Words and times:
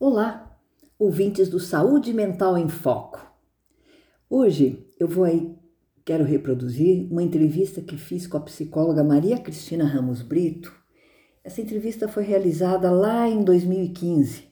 Olá, 0.00 0.56
ouvintes 0.96 1.48
do 1.48 1.58
Saúde 1.58 2.14
Mental 2.14 2.56
em 2.56 2.68
Foco. 2.68 3.20
Hoje 4.30 4.86
eu 4.96 5.08
vou 5.08 5.24
aí, 5.24 5.52
quero 6.04 6.22
reproduzir 6.22 7.10
uma 7.10 7.20
entrevista 7.20 7.82
que 7.82 7.96
fiz 7.96 8.24
com 8.24 8.36
a 8.36 8.42
psicóloga 8.42 9.02
Maria 9.02 9.40
Cristina 9.40 9.84
Ramos 9.84 10.22
Brito. 10.22 10.72
Essa 11.42 11.60
entrevista 11.60 12.06
foi 12.06 12.22
realizada 12.22 12.92
lá 12.92 13.28
em 13.28 13.42
2015, 13.42 14.44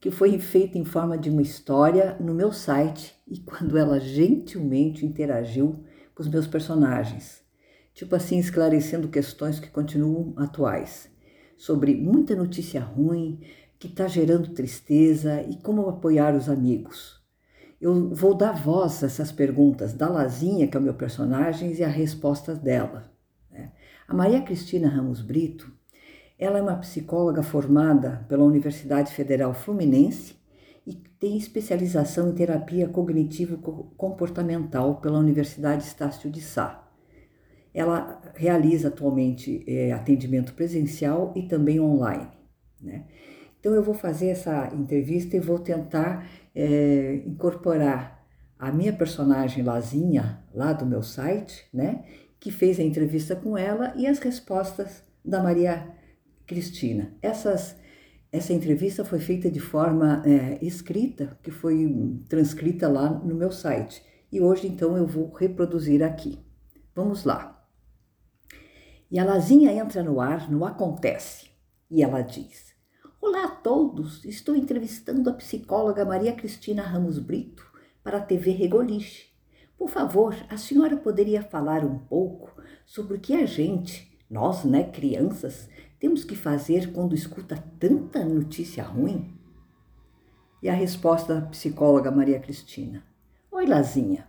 que 0.00 0.10
foi 0.10 0.36
feita 0.40 0.76
em 0.76 0.84
forma 0.84 1.16
de 1.16 1.30
uma 1.30 1.42
história 1.42 2.16
no 2.18 2.34
meu 2.34 2.50
site 2.50 3.14
e 3.24 3.38
quando 3.38 3.78
ela 3.78 4.00
gentilmente 4.00 5.06
interagiu 5.06 5.84
com 6.12 6.24
os 6.24 6.28
meus 6.28 6.48
personagens, 6.48 7.40
tipo 7.94 8.16
assim, 8.16 8.36
esclarecendo 8.36 9.06
questões 9.06 9.60
que 9.60 9.70
continuam 9.70 10.34
atuais, 10.36 11.08
sobre 11.56 11.94
muita 11.94 12.34
notícia 12.34 12.80
ruim, 12.80 13.40
que 13.78 13.86
está 13.86 14.08
gerando 14.08 14.54
tristeza 14.54 15.42
e 15.42 15.56
como 15.56 15.88
apoiar 15.88 16.34
os 16.34 16.48
amigos. 16.48 17.18
Eu 17.80 18.12
vou 18.12 18.34
dar 18.34 18.52
voz 18.52 19.04
a 19.04 19.06
essas 19.06 19.30
perguntas 19.30 19.92
da 19.92 20.08
Lazinha, 20.08 20.66
que 20.66 20.76
é 20.76 20.80
o 20.80 20.82
meu 20.82 20.94
personagem, 20.94 21.72
e 21.72 21.84
a 21.84 21.88
resposta 21.88 22.52
dela. 22.54 23.08
Né? 23.50 23.72
A 24.08 24.14
Maria 24.14 24.42
Cristina 24.42 24.88
Ramos 24.88 25.22
Brito, 25.22 25.72
ela 26.36 26.58
é 26.58 26.62
uma 26.62 26.76
psicóloga 26.76 27.42
formada 27.42 28.26
pela 28.28 28.44
Universidade 28.44 29.12
Federal 29.12 29.54
Fluminense 29.54 30.36
e 30.84 30.94
tem 30.94 31.36
especialização 31.36 32.30
em 32.30 32.34
terapia 32.34 32.88
cognitivo-comportamental 32.88 34.96
pela 34.96 35.18
Universidade 35.18 35.84
Estácio 35.84 36.28
de 36.30 36.40
Sá. 36.40 36.84
Ela 37.72 38.20
realiza 38.34 38.88
atualmente 38.88 39.64
é, 39.68 39.92
atendimento 39.92 40.54
presencial 40.54 41.32
e 41.36 41.42
também 41.42 41.78
online. 41.78 42.26
Né? 42.80 43.04
Então 43.60 43.74
eu 43.74 43.82
vou 43.82 43.94
fazer 43.94 44.28
essa 44.28 44.72
entrevista 44.74 45.36
e 45.36 45.40
vou 45.40 45.58
tentar 45.58 46.26
é, 46.54 47.22
incorporar 47.26 48.24
a 48.58 48.72
minha 48.72 48.92
personagem 48.92 49.62
Lazinha, 49.62 50.42
lá 50.52 50.72
do 50.72 50.84
meu 50.84 51.02
site, 51.02 51.66
né, 51.72 52.04
que 52.40 52.50
fez 52.50 52.78
a 52.80 52.82
entrevista 52.82 53.36
com 53.36 53.56
ela 53.56 53.92
e 53.96 54.06
as 54.06 54.18
respostas 54.18 55.04
da 55.24 55.42
Maria 55.42 55.94
Cristina. 56.46 57.14
Essas, 57.22 57.76
essa 58.32 58.52
entrevista 58.52 59.04
foi 59.04 59.18
feita 59.18 59.50
de 59.50 59.60
forma 59.60 60.22
é, 60.24 60.64
escrita, 60.64 61.38
que 61.42 61.50
foi 61.50 62.20
transcrita 62.28 62.88
lá 62.88 63.10
no 63.10 63.34
meu 63.34 63.52
site. 63.52 64.02
E 64.30 64.40
hoje 64.40 64.66
então 64.66 64.96
eu 64.96 65.06
vou 65.06 65.32
reproduzir 65.32 66.02
aqui. 66.02 66.38
Vamos 66.94 67.24
lá. 67.24 67.54
E 69.10 69.18
a 69.18 69.24
Lazinha 69.24 69.72
entra 69.72 70.02
no 70.02 70.20
ar, 70.20 70.50
no 70.50 70.64
Acontece, 70.64 71.48
e 71.90 72.02
ela 72.02 72.20
diz: 72.20 72.67
Olá 73.20 73.46
a 73.46 73.48
todos! 73.48 74.24
Estou 74.24 74.54
entrevistando 74.54 75.28
a 75.28 75.32
psicóloga 75.32 76.04
Maria 76.04 76.32
Cristina 76.32 76.82
Ramos 76.82 77.18
Brito 77.18 77.66
para 78.00 78.18
a 78.18 78.22
TV 78.22 78.52
Regoliche. 78.52 79.26
Por 79.76 79.90
favor, 79.90 80.36
a 80.48 80.56
senhora 80.56 80.96
poderia 80.96 81.42
falar 81.42 81.84
um 81.84 81.98
pouco 81.98 82.52
sobre 82.86 83.16
o 83.16 83.20
que 83.20 83.34
a 83.34 83.44
gente, 83.44 84.16
nós, 84.30 84.64
né, 84.64 84.84
crianças, 84.84 85.68
temos 85.98 86.22
que 86.22 86.36
fazer 86.36 86.92
quando 86.92 87.12
escuta 87.12 87.56
tanta 87.80 88.24
notícia 88.24 88.84
ruim? 88.84 89.36
E 90.62 90.68
a 90.68 90.72
resposta 90.72 91.40
da 91.40 91.46
psicóloga 91.48 92.12
Maria 92.12 92.38
Cristina: 92.38 93.04
Oi, 93.50 93.66
Lazinha. 93.66 94.28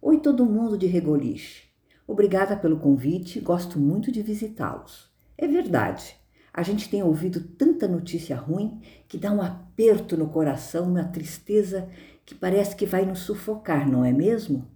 Oi, 0.00 0.18
todo 0.18 0.46
mundo 0.46 0.78
de 0.78 0.86
Regoliche. 0.86 1.64
Obrigada 2.06 2.56
pelo 2.56 2.78
convite, 2.78 3.40
gosto 3.40 3.78
muito 3.78 4.10
de 4.10 4.22
visitá-los. 4.22 5.12
É 5.36 5.46
verdade. 5.46 6.21
A 6.54 6.62
gente 6.62 6.90
tem 6.90 7.02
ouvido 7.02 7.40
tanta 7.40 7.88
notícia 7.88 8.36
ruim 8.36 8.80
que 9.08 9.16
dá 9.16 9.32
um 9.32 9.40
aperto 9.40 10.16
no 10.16 10.28
coração, 10.28 10.90
uma 10.90 11.04
tristeza 11.04 11.88
que 12.26 12.34
parece 12.34 12.76
que 12.76 12.84
vai 12.84 13.06
nos 13.06 13.20
sufocar, 13.20 13.90
não 13.90 14.04
é 14.04 14.12
mesmo? 14.12 14.68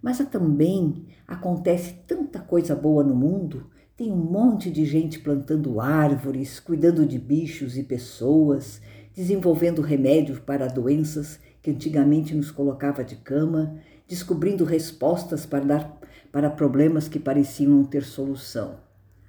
Mas 0.00 0.18
também 0.18 1.06
acontece 1.26 1.94
tanta 2.06 2.40
coisa 2.40 2.74
boa 2.74 3.04
no 3.04 3.14
mundo. 3.14 3.70
Tem 3.96 4.10
um 4.10 4.16
monte 4.16 4.70
de 4.70 4.84
gente 4.84 5.18
plantando 5.18 5.80
árvores, 5.80 6.60
cuidando 6.60 7.04
de 7.04 7.18
bichos 7.18 7.76
e 7.76 7.82
pessoas, 7.82 8.80
desenvolvendo 9.14 9.82
remédios 9.82 10.38
para 10.38 10.66
doenças 10.66 11.40
que 11.62 11.70
antigamente 11.70 12.34
nos 12.34 12.50
colocava 12.50 13.02
de 13.02 13.16
cama, 13.16 13.78
descobrindo 14.06 14.64
respostas 14.64 15.44
para 15.44 15.64
dar 15.64 16.00
para 16.30 16.50
problemas 16.50 17.08
que 17.08 17.18
pareciam 17.18 17.72
não 17.72 17.84
ter 17.84 18.04
solução. 18.04 18.78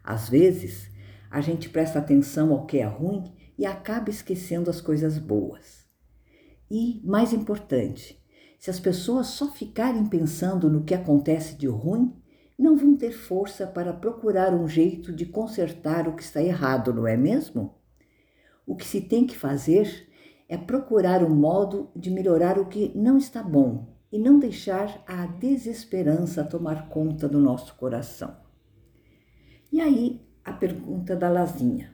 Às 0.03 0.27
vezes, 0.27 0.89
a 1.29 1.41
gente 1.41 1.69
presta 1.69 1.99
atenção 1.99 2.51
ao 2.51 2.65
que 2.65 2.79
é 2.79 2.85
ruim 2.85 3.23
e 3.57 3.65
acaba 3.65 4.09
esquecendo 4.09 4.69
as 4.69 4.79
coisas 4.79 5.17
boas. 5.17 5.85
E, 6.69 7.01
mais 7.03 7.33
importante, 7.33 8.21
se 8.59 8.69
as 8.69 8.79
pessoas 8.79 9.27
só 9.27 9.51
ficarem 9.51 10.05
pensando 10.05 10.69
no 10.69 10.83
que 10.83 10.93
acontece 10.93 11.55
de 11.55 11.67
ruim, 11.67 12.13
não 12.57 12.75
vão 12.75 12.95
ter 12.95 13.11
força 13.11 13.67
para 13.67 13.93
procurar 13.93 14.53
um 14.53 14.67
jeito 14.67 15.13
de 15.13 15.25
consertar 15.25 16.07
o 16.07 16.15
que 16.15 16.23
está 16.23 16.41
errado, 16.41 16.93
não 16.93 17.07
é 17.07 17.15
mesmo? 17.15 17.75
O 18.65 18.75
que 18.75 18.85
se 18.85 19.01
tem 19.01 19.25
que 19.25 19.37
fazer 19.37 20.07
é 20.49 20.57
procurar 20.57 21.23
um 21.23 21.33
modo 21.33 21.89
de 21.95 22.09
melhorar 22.09 22.57
o 22.57 22.65
que 22.65 22.91
não 22.95 23.17
está 23.17 23.43
bom 23.43 23.95
e 24.11 24.17
não 24.17 24.39
deixar 24.39 25.03
a 25.05 25.25
desesperança 25.25 26.43
tomar 26.43 26.89
conta 26.89 27.27
do 27.27 27.39
nosso 27.39 27.75
coração. 27.75 28.35
E 29.71 29.79
aí 29.79 30.26
a 30.47 30.53
pergunta 30.53 31.13
da 31.13 31.27
Lazinha. 31.29 31.93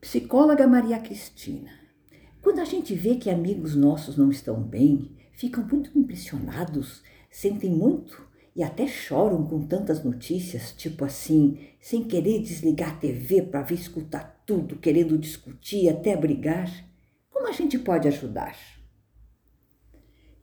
Psicóloga 0.00 0.64
Maria 0.68 1.00
Cristina. 1.00 1.72
Quando 2.40 2.60
a 2.60 2.64
gente 2.64 2.94
vê 2.94 3.16
que 3.16 3.28
amigos 3.28 3.74
nossos 3.74 4.16
não 4.16 4.30
estão 4.30 4.62
bem, 4.62 5.16
ficam 5.32 5.66
muito 5.66 5.98
impressionados, 5.98 7.02
sentem 7.28 7.70
muito 7.70 8.24
e 8.54 8.62
até 8.62 8.86
choram 8.86 9.44
com 9.44 9.66
tantas 9.66 10.04
notícias, 10.04 10.72
tipo 10.72 11.04
assim, 11.04 11.58
sem 11.80 12.04
querer 12.04 12.40
desligar 12.40 12.90
a 12.90 12.96
TV 12.96 13.42
para 13.42 13.62
vir 13.62 13.80
escutar 13.80 14.44
tudo, 14.46 14.76
querendo 14.76 15.18
discutir, 15.18 15.88
até 15.88 16.16
brigar. 16.16 16.70
Como 17.28 17.48
a 17.48 17.52
gente 17.52 17.76
pode 17.76 18.06
ajudar? 18.06 18.56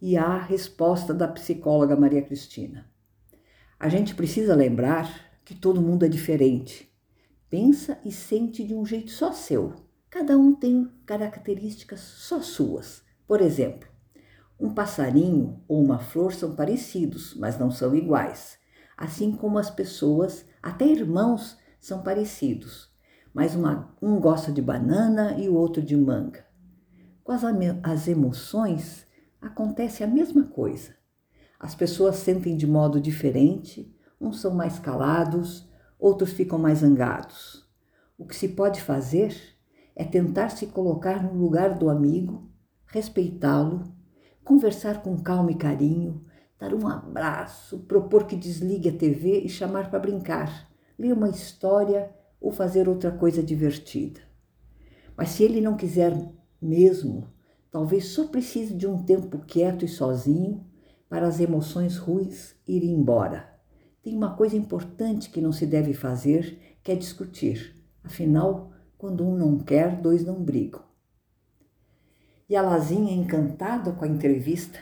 E 0.02 0.18
a 0.18 0.38
resposta 0.38 1.14
da 1.14 1.30
psicóloga 1.30 1.96
Maria 1.96 2.22
Cristina. 2.22 2.92
A 3.80 3.88
gente 3.88 4.14
precisa 4.14 4.54
lembrar 4.54 5.33
que 5.46 5.54
todo 5.54 5.82
mundo 5.82 6.06
é 6.06 6.10
diferente. 6.10 6.92
Pensa 7.50 8.00
e 8.04 8.12
sente 8.12 8.64
de 8.64 8.74
um 8.74 8.86
jeito 8.86 9.12
só 9.12 9.32
seu. 9.32 9.74
Cada 10.10 10.38
um 10.38 10.54
tem 10.54 10.90
características 11.06 12.00
só 12.00 12.42
suas. 12.42 13.04
Por 13.28 13.42
exemplo, 13.42 13.88
um 14.60 14.74
passarinho 14.74 15.62
ou 15.68 15.84
uma 15.84 16.00
flor 16.00 16.34
são 16.34 16.56
parecidos, 16.56 17.36
mas 17.36 17.58
não 17.58 17.70
são 17.70 17.96
iguais. 17.96 18.58
Assim 18.96 19.32
como 19.32 19.58
as 19.58 19.70
pessoas, 19.70 20.46
até 20.62 20.86
irmãos, 20.86 21.58
são 21.80 22.02
parecidos, 22.02 22.90
mas 23.34 23.56
uma, 23.56 23.94
um 24.02 24.20
gosta 24.20 24.52
de 24.52 24.62
banana 24.62 25.38
e 25.38 25.50
o 25.50 25.56
outro 25.56 25.82
de 25.82 25.98
manga. 25.98 26.46
Com 27.24 27.32
as, 27.32 27.42
as 27.84 28.08
emoções, 28.08 29.06
acontece 29.42 30.04
a 30.04 30.08
mesma 30.08 30.44
coisa. 30.44 30.96
As 31.60 31.76
pessoas 31.76 32.18
sentem 32.18 32.56
de 32.56 32.68
modo 32.68 33.02
diferente, 33.02 33.93
Uns 34.24 34.40
são 34.40 34.56
mais 34.56 34.80
calados, 34.80 35.70
outros 36.00 36.32
ficam 36.32 36.58
mais 36.58 36.78
zangados. 36.80 37.68
O 38.18 38.26
que 38.26 38.34
se 38.34 38.48
pode 38.48 38.82
fazer 38.82 39.36
é 39.94 40.06
tentar 40.06 40.48
se 40.48 40.68
colocar 40.68 41.22
no 41.22 41.38
lugar 41.38 41.78
do 41.78 41.90
amigo, 41.90 42.50
respeitá-lo, 42.86 43.84
conversar 44.42 45.04
com 45.04 45.22
calma 45.22 45.52
e 45.52 45.56
carinho, 45.56 46.24
dar 46.58 46.74
um 46.74 46.88
abraço, 46.88 47.80
propor 47.80 48.26
que 48.26 48.38
desligue 48.38 48.88
a 48.88 48.98
TV 48.98 49.42
e 49.42 49.50
chamar 49.50 49.90
para 49.90 50.00
brincar, 50.00 50.72
ler 50.98 51.12
uma 51.12 51.28
história 51.28 52.10
ou 52.40 52.50
fazer 52.50 52.88
outra 52.88 53.12
coisa 53.12 53.44
divertida. 53.44 54.22
Mas 55.18 55.32
se 55.32 55.44
ele 55.44 55.60
não 55.60 55.76
quiser 55.76 56.14
mesmo, 56.62 57.28
talvez 57.70 58.06
só 58.06 58.26
precise 58.28 58.74
de 58.74 58.88
um 58.88 59.04
tempo 59.04 59.40
quieto 59.40 59.84
e 59.84 59.90
sozinho 59.90 60.66
para 61.10 61.28
as 61.28 61.42
emoções 61.42 61.98
ruins 61.98 62.56
irem 62.66 62.92
embora. 62.92 63.53
Tem 64.04 64.18
uma 64.18 64.36
coisa 64.36 64.58
importante 64.58 65.30
que 65.30 65.40
não 65.40 65.54
se 65.54 65.66
deve 65.66 65.94
fazer, 65.94 66.78
que 66.84 66.92
é 66.92 66.96
discutir. 66.96 67.74
Afinal, 68.04 68.74
quando 68.98 69.26
um 69.26 69.34
não 69.34 69.58
quer, 69.58 69.96
dois 70.02 70.26
não 70.26 70.44
brigam. 70.44 70.84
E 72.50 72.56
a 72.58 72.62
Lazinha, 72.62 73.16
encantada 73.16 73.94
com 73.94 74.04
a 74.04 74.08
entrevista 74.08 74.78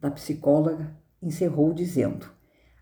da 0.00 0.12
psicóloga, 0.12 0.96
encerrou 1.20 1.74
dizendo: 1.74 2.30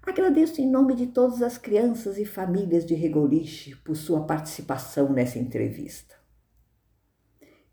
Agradeço 0.03 0.61
em 0.61 0.71
nome 0.71 0.95
de 0.95 1.07
todas 1.07 1.41
as 1.41 1.57
crianças 1.57 2.19
e 2.19 2.27
famílias 2.27 2.85
de 2.85 2.95
Regoliche 2.95 3.75
por 3.77 3.97
sua 3.97 4.27
participação 4.27 5.11
nessa 5.11 5.39
entrevista. 5.39 6.15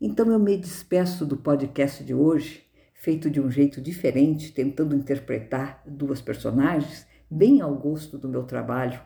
Então 0.00 0.32
eu 0.32 0.38
me 0.38 0.56
despeço 0.56 1.26
do 1.26 1.36
podcast 1.36 2.02
de 2.02 2.14
hoje, 2.14 2.64
feito 2.94 3.28
de 3.30 3.38
um 3.38 3.50
jeito 3.50 3.82
diferente, 3.82 4.50
tentando 4.50 4.96
interpretar 4.96 5.82
duas 5.86 6.22
personagens 6.22 7.06
bem 7.30 7.60
ao 7.60 7.74
gosto 7.74 8.18
do 8.18 8.28
meu 8.28 8.44
trabalho, 8.44 9.00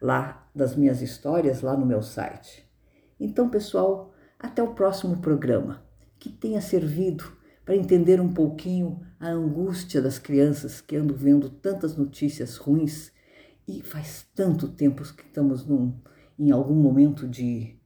lá 0.00 0.48
das 0.54 0.76
minhas 0.76 1.02
histórias, 1.02 1.60
lá 1.60 1.76
no 1.76 1.86
meu 1.86 2.02
site. 2.02 2.68
Então, 3.18 3.48
pessoal, 3.48 4.14
Até 4.40 4.62
o 4.62 4.72
próximo 4.72 5.16
programa, 5.16 5.82
que 6.16 6.30
tenha 6.30 6.60
servido 6.60 7.24
para 7.64 7.74
entender 7.74 8.20
um 8.20 8.32
pouquinho 8.32 9.00
a 9.18 9.28
angústia 9.28 10.00
das 10.00 10.16
crianças 10.16 10.80
que 10.80 10.94
andam 10.94 11.16
vendo 11.16 11.50
tantas 11.50 11.96
notícias 11.96 12.56
ruins 12.56 13.10
e 13.66 13.82
faz 13.82 14.26
tanto 14.34 14.68
tempo 14.68 15.02
que 15.02 15.24
estamos 15.24 15.66
num, 15.66 16.00
em 16.38 16.50
algum 16.52 16.76
momento 16.76 17.28
de, 17.28 17.76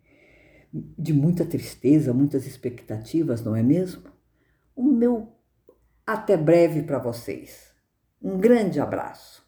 de 0.72 1.12
muita 1.12 1.44
tristeza, 1.44 2.12
muitas 2.12 2.46
expectativas, 2.46 3.42
não 3.42 3.56
é 3.56 3.62
mesmo? 3.62 4.04
O 4.76 4.84
meu 4.84 5.32
até 6.06 6.36
breve 6.36 6.82
para 6.82 6.98
vocês. 6.98 7.72
Um 8.22 8.38
grande 8.38 8.78
abraço. 8.78 9.41